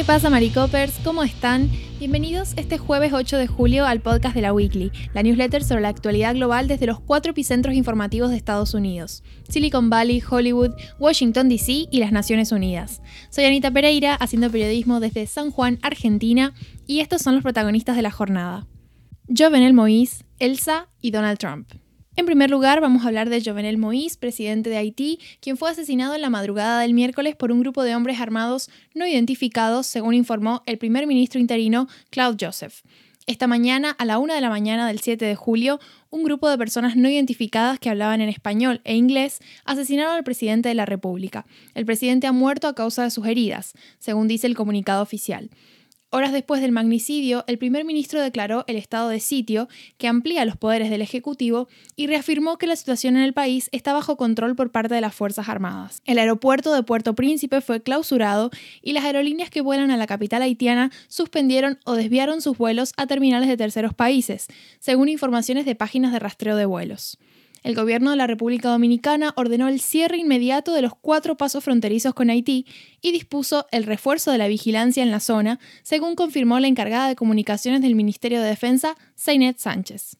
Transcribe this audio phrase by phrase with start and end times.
[0.00, 0.98] ¿Qué pasa, Maricopers?
[1.04, 1.68] ¿Cómo están?
[1.98, 5.90] Bienvenidos este jueves 8 de julio al podcast de la Weekly, la newsletter sobre la
[5.90, 11.88] actualidad global desde los cuatro epicentros informativos de Estados Unidos: Silicon Valley, Hollywood, Washington DC
[11.90, 13.02] y las Naciones Unidas.
[13.28, 16.54] Soy Anita Pereira, haciendo periodismo desde San Juan, Argentina,
[16.86, 18.66] y estos son los protagonistas de la jornada:
[19.28, 21.70] Jovenel Moïse, Elsa y Donald Trump.
[22.20, 26.14] En primer lugar, vamos a hablar de Jovenel Moïse, presidente de Haití, quien fue asesinado
[26.14, 30.62] en la madrugada del miércoles por un grupo de hombres armados no identificados, según informó
[30.66, 32.82] el primer ministro interino Claude Joseph.
[33.26, 35.80] Esta mañana, a la una de la mañana del 7 de julio,
[36.10, 40.68] un grupo de personas no identificadas que hablaban en español e inglés asesinaron al presidente
[40.68, 41.46] de la República.
[41.74, 45.48] El presidente ha muerto a causa de sus heridas, según dice el comunicado oficial.
[46.12, 50.56] Horas después del magnicidio, el primer ministro declaró el estado de sitio, que amplía los
[50.56, 54.72] poderes del Ejecutivo, y reafirmó que la situación en el país está bajo control por
[54.72, 56.02] parte de las Fuerzas Armadas.
[56.06, 58.50] El aeropuerto de Puerto Príncipe fue clausurado
[58.82, 63.06] y las aerolíneas que vuelan a la capital haitiana suspendieron o desviaron sus vuelos a
[63.06, 64.48] terminales de terceros países,
[64.80, 67.18] según informaciones de páginas de rastreo de vuelos.
[67.62, 72.14] El gobierno de la República Dominicana ordenó el cierre inmediato de los cuatro pasos fronterizos
[72.14, 72.66] con Haití
[73.02, 77.16] y dispuso el refuerzo de la vigilancia en la zona, según confirmó la encargada de
[77.16, 80.16] comunicaciones del Ministerio de Defensa, Zainet Sánchez.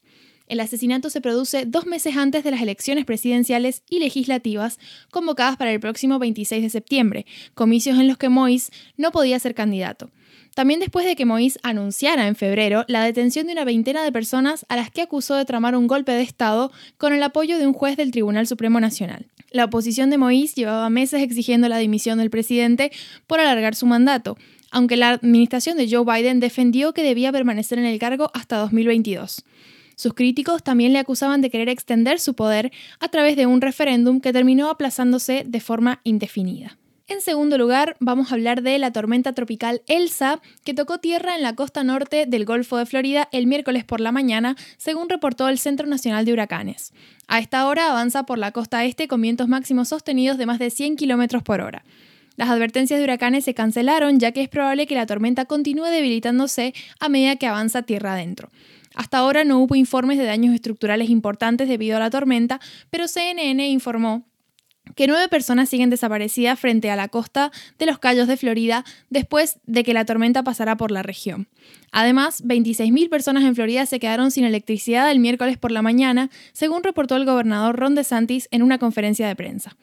[0.48, 4.80] El asesinato se produce dos meses antes de las elecciones presidenciales y legislativas
[5.10, 9.54] convocadas para el próximo 26 de septiembre, comicios en los que Moïse no podía ser
[9.54, 10.10] candidato.
[10.54, 14.66] También después de que Moïse anunciara en febrero la detención de una veintena de personas
[14.68, 17.72] a las que acusó de tramar un golpe de Estado con el apoyo de un
[17.72, 19.26] juez del Tribunal Supremo Nacional.
[19.52, 22.92] La oposición de Moïse llevaba meses exigiendo la dimisión del presidente
[23.26, 24.36] por alargar su mandato,
[24.70, 29.44] aunque la administración de Joe Biden defendió que debía permanecer en el cargo hasta 2022.
[29.96, 34.20] Sus críticos también le acusaban de querer extender su poder a través de un referéndum
[34.20, 36.78] que terminó aplazándose de forma indefinida.
[37.10, 41.42] En segundo lugar, vamos a hablar de la tormenta tropical Elsa, que tocó tierra en
[41.42, 45.58] la costa norte del Golfo de Florida el miércoles por la mañana, según reportó el
[45.58, 46.92] Centro Nacional de Huracanes.
[47.26, 50.70] A esta hora avanza por la costa este con vientos máximos sostenidos de más de
[50.70, 51.84] 100 km por hora.
[52.36, 56.74] Las advertencias de huracanes se cancelaron ya que es probable que la tormenta continúe debilitándose
[57.00, 58.50] a medida que avanza tierra adentro.
[58.94, 63.68] Hasta ahora no hubo informes de daños estructurales importantes debido a la tormenta, pero CNN
[63.68, 64.29] informó
[64.96, 69.58] que nueve personas siguen desaparecidas frente a la costa de los Cayos de Florida después
[69.66, 71.48] de que la tormenta pasara por la región.
[71.92, 76.82] Además, 26.000 personas en Florida se quedaron sin electricidad el miércoles por la mañana, según
[76.82, 79.76] reportó el gobernador Ron DeSantis en una conferencia de prensa.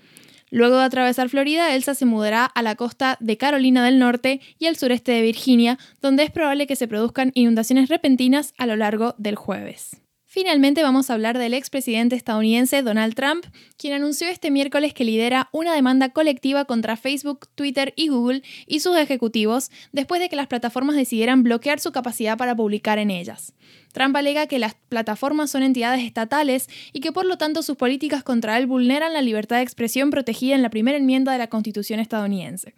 [0.50, 4.68] Luego de atravesar Florida, Elsa se mudará a la costa de Carolina del Norte y
[4.68, 9.14] al sureste de Virginia, donde es probable que se produzcan inundaciones repentinas a lo largo
[9.18, 10.07] del jueves.
[10.38, 15.50] Finalmente vamos a hablar del expresidente estadounidense Donald Trump, quien anunció este miércoles que lidera
[15.52, 20.46] una demanda colectiva contra Facebook, Twitter y Google y sus ejecutivos después de que las
[20.46, 23.56] plataformas decidieran bloquear su capacidad para publicar en ellas.
[23.94, 28.22] Trump alega que las plataformas son entidades estatales y que por lo tanto sus políticas
[28.22, 32.00] contra él vulneran la libertad de expresión protegida en la primera enmienda de la Constitución
[32.00, 32.76] estadounidense.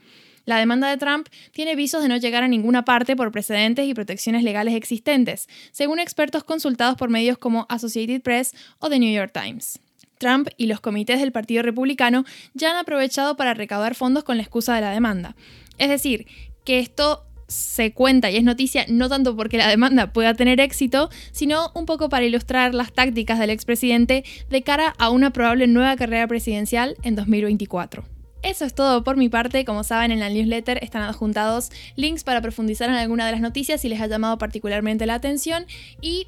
[0.50, 3.94] La demanda de Trump tiene visos de no llegar a ninguna parte por precedentes y
[3.94, 9.32] protecciones legales existentes, según expertos consultados por medios como Associated Press o The New York
[9.32, 9.80] Times.
[10.18, 14.42] Trump y los comités del Partido Republicano ya han aprovechado para recaudar fondos con la
[14.42, 15.36] excusa de la demanda.
[15.78, 16.26] Es decir,
[16.66, 21.12] que esto se cuenta y es noticia no tanto porque la demanda pueda tener éxito,
[21.32, 25.96] sino un poco para ilustrar las tácticas del expresidente de cara a una probable nueva
[25.96, 28.19] carrera presidencial en 2024.
[28.42, 29.66] Eso es todo por mi parte.
[29.66, 33.82] Como saben, en la newsletter están adjuntados links para profundizar en alguna de las noticias
[33.82, 35.66] si les ha llamado particularmente la atención.
[36.02, 36.28] Y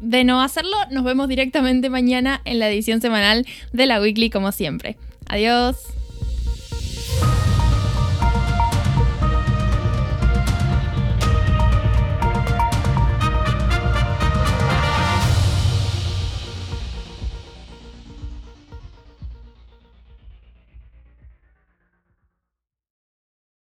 [0.00, 4.50] de no hacerlo, nos vemos directamente mañana en la edición semanal de la Weekly, como
[4.50, 4.96] siempre.
[5.28, 6.01] Adiós.